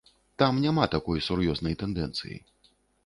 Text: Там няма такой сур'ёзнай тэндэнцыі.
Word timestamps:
Там 0.41 0.61
няма 0.63 0.87
такой 0.95 1.21
сур'ёзнай 1.27 1.77
тэндэнцыі. 1.85 2.35